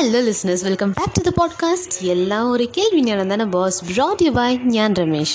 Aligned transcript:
Hello 0.00 0.20
listeners 0.20 0.64
welcome 0.64 0.90
back 0.90 1.12
to 1.14 1.20
the 1.20 1.30
podcast 1.38 2.06
എല്ലാം 2.06 2.52
ഒരു 2.52 2.66
കേൾവി 2.78 3.00
ഞാൻ 3.00 3.20
എന്താണ് 3.20 3.44
ബോസ് 3.44 3.84
ബ്രോഡ് 3.84 4.24
യു 4.24 4.30
ബൈ 4.30 4.56
ഞാൻ 4.56 4.94
രമേശ് 4.94 5.34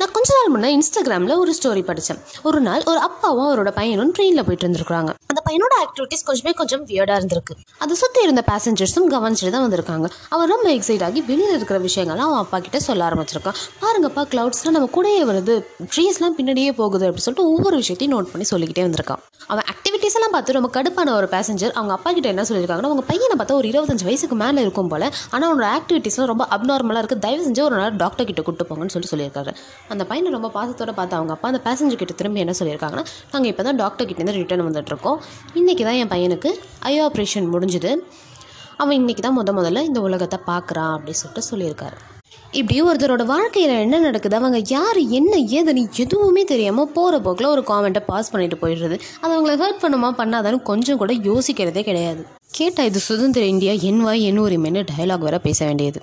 நான் 0.00 0.12
கொஞ்ச 0.16 0.30
நாள் 0.36 0.50
முன்னே 0.52 0.68
இன்ஸ்டாகிராமில் 0.76 1.34
ஒரு 1.42 1.52
ஸ்டோரி 1.58 1.82
படித்தேன் 1.88 2.20
ஒரு 2.48 2.60
நாள் 2.66 2.82
ஒரு 2.90 3.00
அப்பாவும் 3.08 3.48
அவரோட 3.48 3.70
பையனும் 3.78 4.12
ட்ரெயினில் 4.16 4.46
போயிட்டு 4.46 4.66
இருந்திருக்காங்க 4.66 5.10
அந்த 5.30 5.40
பையனோட 5.46 5.74
ஆக்டிவிட்டிஸ் 5.84 6.24
கொஞ்சமே 6.28 6.52
கொஞ்சம் 6.60 6.82
வியர்டாக 6.88 7.16
இருந்திருக்கு. 7.20 7.54
அதை 7.84 7.94
சுற்றி 8.02 8.20
இருந்த 8.22 8.42
பேசஞ்சர்ஸும் 8.50 9.08
கவனிச்சுட்டு 9.14 9.52
தான் 9.54 9.64
வந்திருக்காங்க. 9.66 10.06
அவன் 10.34 10.50
ரொம்ப 10.54 10.66
எக்ஸைட் 10.76 11.04
ஆகி 11.06 11.20
வெளியில் 11.30 11.54
இருக்கிற 11.56 11.78
விஷயங்கள்லாம் 11.86 12.30
அவன் 12.30 12.42
அப்பா 12.44 12.58
கிட்ட 12.58 12.78
சொல்ல 12.88 13.08
ஆரம்பிச்சிருக்கான். 13.08 13.58
பாருங்கப்பா 13.82 14.24
க்ளவுட்ஸ்லாம் 14.32 14.76
நம்ம 14.76 14.88
கூடயே 14.96 15.22
வருது. 15.30 15.56
ட்ரீஸ்லாம் 15.94 16.36
பின்னாடியே 16.38 16.72
போகுது 16.80 17.06
அப்படின்னு 17.06 17.26
சொல்லிட்டு 17.28 17.48
ஒவ்வொரு 17.52 17.78
விஷயத்தையும் 17.82 18.14
நோட் 18.16 18.30
பண்ணி 18.32 18.46
சொல்லிக்கிட்டே 18.52 18.84
வந்திருக்கான். 18.88 19.22
அவன் 19.52 19.66
ஆக்டிவிட்டிஸ் 19.72 20.16
எல்லாம் 20.18 20.34
பார்த்து 20.34 20.56
ரொம்ப 20.58 20.70
கடுப்பான 20.76 21.14
ஒரு 21.20 21.28
பேசஞ்சர் 21.34 21.74
அவங்க 21.78 21.92
அப்பா 21.98 22.12
கிட்ட 22.12 22.28
என்ன 22.34 22.44
சொல்லியிருக்காங்கன்னா 22.50 22.90
அவங்க 22.90 23.04
பையனை 23.10 23.34
பார்த்தா 23.40 23.58
ஒரு 23.60 23.68
இருபத்தஞ்சு 23.72 24.08
வயசுக்கு 24.10 24.38
மேலே 24.44 24.60
இருக்கும் 24.66 24.90
போல. 24.92 25.10
ஆனால் 25.30 25.48
அவனோட 25.48 25.66
ஆக்டிவிட்டிஸ்லாம் 25.78 26.30
ரொம்ப 26.32 26.46
அப்நார்மலாக 26.56 27.02
இருக்குது 27.02 27.24
தயவு 27.26 27.42
செஞ்சு 27.48 27.62
ஒரு 27.68 27.76
நாள் 27.80 27.96
டாக்டர் 28.04 28.28
கிட்ட 28.30 28.42
கூட்டு 28.42 28.66
போங்கன்னு 28.70 28.94
சொல்லி 28.96 29.10
சொல்லியிருக்காரு. 29.12 29.52
அந்த 29.92 30.02
பையனை 30.10 30.30
ரொம்ப 30.36 30.48
பாசத்தோட 30.56 30.92
பார்த்து 30.98 31.16
அவங்க 31.16 31.32
அப்பா 31.34 31.48
அந்த 31.52 31.60
பேசஞ்சர் 31.66 32.00
கிட்ட 32.02 32.14
திரும்பி 32.20 32.42
என்ன 32.44 32.54
சொல்லியிருக்காங்கன்னா 32.60 33.04
நாங்கள் 33.32 33.50
இப்போ 33.50 33.62
தான் 33.68 33.80
டாக்டர் 33.82 34.08
கிட்டேருந்து 34.08 34.38
ரிட்டர்ன் 34.40 34.66
வந்துட்டுருக்கோம். 34.68 35.18
இன்றைக்கி 35.60 35.84
தான் 35.88 35.98
என் 36.02 36.12
பையனுக்கு 36.14 36.50
ஐ 36.90 36.94
ஆப்ரேஷன் 37.06 37.52
முடிஞ்சுது. 37.54 37.92
அவன் 38.82 38.96
இன்றைக்கி 39.00 39.22
தான் 39.26 39.38
முத 39.38 39.52
முதல்ல 39.60 39.82
இந்த 39.90 40.00
உலகத்தை 40.00 40.38
பார்க்குறான் 40.50 40.92
அப்படின்னு 40.96 41.20
சொல்லிட்டு 41.22 41.48
சொல்லியிருக்காரு. 41.50 41.98
இப்படி 42.58 42.76
ஒருத்தரோட 42.82 43.22
வாழ்க்கையில் 43.32 43.72
என்ன 43.84 43.98
நடக்குது? 43.98 44.36
அவங்க 44.40 44.58
யார் 44.76 44.98
என்ன 45.18 45.32
ஏதுன்னு 45.58 45.82
எதுவுமே 46.04 46.42
தெரியாமல் 46.52 46.90
போகிற 46.96 47.18
போக்கில் 47.26 47.52
ஒரு 47.54 47.62
காமெண்ட்டை 47.70 48.02
பாஸ் 48.10 48.32
பண்ணிட்டு 48.32 48.58
போயிடுறது. 48.62 48.96
அது 49.20 49.32
அவங்கள 49.34 49.54
ஹெல்ப் 49.62 49.84
பண்ணுமா 49.84 50.10
பண்ணாதான்னு 50.20 50.60
கொஞ்சம் 50.70 51.00
கூட 51.02 51.12
யோசிக்கிறதே 51.30 51.82
கிடையாது. 51.90 52.22
கேட்டால் 52.58 52.88
இது 52.90 53.00
சுதந்திர 53.10 53.46
இந்தியா 53.54 53.72
என் 53.90 54.02
வாய் 54.08 54.26
என் 54.30 54.42
உரிமைன்னு 54.46 54.82
டயலாக் 54.92 55.26
வேற 55.28 55.38
பேச 55.48 55.60
வேண்டியது. 55.64 56.00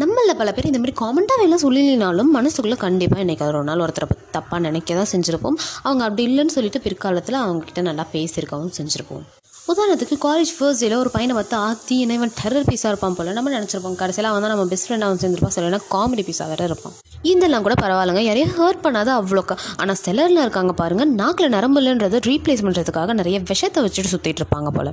நம்மளில் 0.00 0.38
பல 0.38 0.50
பேர் 0.56 0.68
இந்த 0.68 0.78
மாதிரி 0.82 0.92
காமெண்ட்டாக 1.00 1.44
எல்லாம் 1.46 1.62
சொல்லினாலும் 1.64 2.30
மனசுக்குள்ளே 2.36 2.76
கண்டிப்பாக 2.84 3.22
என்னைக்கு 3.24 3.44
ஒரு 3.48 3.58
நாள் 3.68 3.82
ஒருத்தரை 3.84 4.06
தப்பாக 4.36 4.60
நினைக்க 4.66 4.94
தான் 4.98 5.10
செஞ்சுருப்போம். 5.12 5.56
அவங்க 5.86 6.02
அப்படி 6.06 6.22
இல்லைன்னு 6.28 6.54
சொல்லிட்டு 6.54 6.80
பிற்காலத்தில் 6.86 7.36
அவங்கக்கிட்ட 7.42 7.82
நல்லா 7.88 8.04
பேசியிருக்கவும் 8.14 8.72
செஞ்சுருப்போம். 8.78 9.24
உதாரணத்துக்கு 9.72 10.16
காலேஜ் 10.24 10.52
ஃபர்ஸ்ட் 10.56 10.82
டேல 10.84 10.96
ஒரு 11.02 11.10
பையனை 11.16 11.34
பார்த்து 11.38 11.56
ஆத்தி 11.66 11.96
என்ன 12.04 12.16
இவன் 12.18 12.34
டெரர் 12.40 12.68
பீஸாக 12.70 12.92
இருப்பான் 12.92 13.16
போல. 13.18 13.32
நம்ம 13.36 13.52
நினச்சிருப்போம். 13.56 13.98
கடைசியில் 14.00 14.30
அவன் 14.30 14.42
தான் 14.44 14.52
நம்ம 14.54 14.66
பெஸ்ட் 14.72 14.86
ஃப்ரெண்ட் 14.88 15.06
அவன் 15.08 15.20
சேர்ந்துருப்பான் 15.22 15.56
சிலனா 15.56 15.80
காமெடி 15.94 16.24
பீஸாக 16.28 16.48
வேற 16.52 16.62
இருப்பான். 16.70 16.94
இதெல்லாம் 17.32 17.66
கூட 17.66 17.76
பரவாயில்லைங்க. 17.84 18.24
யாரையும் 18.30 18.54
ஹர்ட் 18.58 18.82
பண்ணாத 18.86 19.12
அவ்வளோக்கா. 19.20 19.56
ஆனால் 19.82 20.00
சிலரில் 20.04 20.44
இருக்காங்க 20.46 20.74
பாருங்கள் 20.82 21.12
நாக்கில் 21.22 21.54
நரம்பு 21.56 21.80
இல்லைன்றதை 21.82 22.20
ரீப்ளேஸ் 22.30 22.64
பண்ணுறதுக்காக 22.66 23.14
நிறைய 23.22 23.38
விஷத்தை 23.52 23.84
வச்சுட்டு 23.86 24.12
சுற்றிட்டு 24.14 24.42
இருப்பாங்க 24.44 24.72
போல. 24.78 24.90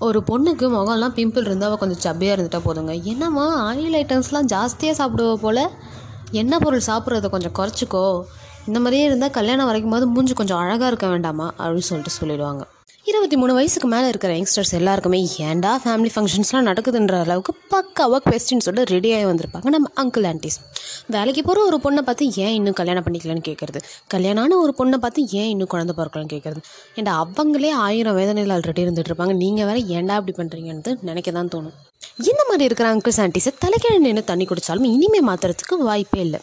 ஒரு 0.00 0.22
பொண்ணுக்கு 0.26 0.64
முகம்லாம் 0.74 1.14
பிம்பிள் 1.14 1.40
இருந்தால் 1.40 1.70
அவள் 1.70 1.78
கொஞ்சம் 1.78 2.04
சப்பியாக 2.04 2.32
இருந்துட்டா 2.36 2.60
போதுங்க. 2.64 3.02
என்னம்மா 3.02 3.72
ஆயில் 3.72 3.98
ஐட்டம்ஸ்லாம் 4.00 4.50
ஜாஸ்தியாக 4.52 4.94
சாப்பிடுவ 5.00 5.34
போல்? 5.34 5.68
எண்ணெய் 6.30 6.58
பொருள் 6.62 6.82
சாப்பிட்றத 6.86 7.28
கொஞ்சம் 7.28 7.52
குறைச்சிக்கோ. 7.58 8.22
இந்த 8.66 8.78
மாதிரியே 8.78 9.04
இருந்தால் 9.04 9.30
கல்யாணம் 9.30 9.64
வரைக்கும் 9.64 9.92
போது 9.92 10.06
மூஞ்சி 10.06 10.32
கொஞ்சம் 10.32 10.58
அழகாக 10.58 10.86
இருக்க 10.86 11.06
வேண்டாமா? 11.06 11.52
அப்படின்னு 11.58 11.88
சொல்லிட்டு 11.88 12.12
சொல்லிடுவாங்க. 12.20 12.60
இருபத்தி 13.10 13.36
மூணு 13.40 13.52
வயசுக்கு 13.56 13.88
மேலே 13.92 14.06
இருக்கிற 14.10 14.32
யங்ஸ்டர்ஸ் 14.38 14.72
எல்லாருக்குமே 14.78 15.18
ஏன்டா 15.46 15.70
ஃபேமிலி 15.84 16.10
ஃபங்க்ஷன்ஸ்லாம் 16.14 16.66
நடக்குதுன்ற 16.68 17.14
அளவுக்கு 17.24 17.52
பக்காவாக 17.72 18.20
கொஸ்டின் 18.26 18.62
சொல்லிட்டு 18.66 18.92
ரெடியாகி 18.94 19.26
வந்திருப்பாங்க 19.30 19.70
நம்ம 19.74 19.90
அங்கிள் 20.02 20.26
ஆன்டிஸ் 20.30 20.58
வேலைக்கு 21.14 21.42
போகிற 21.48 21.64
ஒரு 21.68 21.78
பொண்ணை 21.84 22.02
பார்த்து 22.08 22.26
ஏன் 22.44 22.54
இன்னும் 22.58 22.76
கல்யாணம் 22.80 23.06
பண்ணிக்கலன்னு 23.06 23.44
கேட்குறது 23.48 23.80
கல்யாணமான 24.14 24.58
ஒரு 24.64 24.74
பொண்ணை 24.80 24.98
பார்த்து 25.04 25.26
ஏன் 25.40 25.50
இன்னும் 25.54 25.70
குழந்தை 25.74 25.94
பிறக்கலான்னு 26.00 26.32
கேட்குறது 26.34 26.62
ஏன்டா 26.98 27.14
அவங்களே 27.24 27.72
ஆயிரம் 27.86 28.18
வேதனையில் 28.20 28.54
ஆல்ரெடி 28.56 28.84
இருந்துட்டு 28.86 29.12
இருப்பாங்க. 29.12 29.34
நீங்கள் 29.44 29.68
வேற 29.70 29.78
ஏன்டா 29.96 30.16
அப்படி 30.20 30.34
பண்ணுறீங்கன்னு 30.40 30.94
நினைக்க 31.10 31.30
தான் 31.38 31.52
தோணும். 31.54 31.76
இந்த 32.30 32.42
மாதிரி 32.48 32.64
இருக்கிற 32.68 32.88
அங்கிள்ஸ் 32.94 33.20
ஆன்டிஸை 33.24 33.52
தலைக்கீழ 33.64 33.96
நின்று 34.06 34.24
தண்ணி 34.30 34.46
குடித்தாலும் 34.50 34.88
இனிமே 34.94 35.20
மாற்றுறதுக்கு 35.30 35.76
வாய்ப்பே 35.88 36.20
இல்லை. 36.26 36.40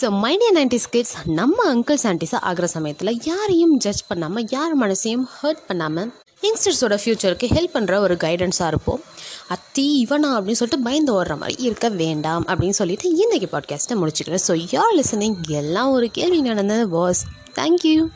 So 0.00 0.06
my dear 0.24 0.50
nineties 0.54 0.88
kids 0.90 1.16
நம்ம 1.24 1.74
அங்கிள்ஸ் 1.74 2.06
ஆண்டிஸாக 2.10 2.40
ஆகிற 2.40 2.66
சமயத்தில் 2.66 3.20
யாரையும் 3.24 3.76
ஜட்ஜ் 3.76 4.02
பண்ணாமல் 4.08 4.46
யார் 4.50 4.74
மனசையும் 4.80 5.26
ஹர்ட் 5.42 5.62
பண்ணாமல் 5.66 6.10
யங்ஸ்டர்ஸோட 6.42 6.96
ஃப்யூச்சருக்கு 7.02 7.46
ஹெல்ப் 7.54 7.74
பண்ணுற 7.74 7.94
ஒரு 7.98 8.14
கைடன்ஸாக 8.14 8.66
இருப்போம். 8.66 9.00
அத்தி 9.48 10.06
இவனா 10.08 10.28
அப்படின்னு 10.36 10.60
சொல்லிட்டு 10.60 10.84
பயந்து 10.84 11.22
ஓடுற 11.22 11.38
மாதிரி 11.38 11.62
இருக்க 11.62 11.88
வேண்டாம் 11.88 12.46
அப்படின்னு 12.46 12.78
சொல்லிட்டு 12.80 13.08
இன்றைக்கி 13.22 13.48
பாட்காஸ்ட்டை 13.54 13.96
முடிச்சுக்கிறேன். 14.00 14.44
ஸோ 14.48 14.66
யார் 14.70 14.94
லிசனிங் 14.96 15.36
எல்லாம் 15.48 15.90
ஒரு 15.90 16.10
கேள்வி 16.10 16.40
நடந்தது 16.40 16.84
வாஸ் 16.98 17.22
தேங்க்யூ 17.54 18.08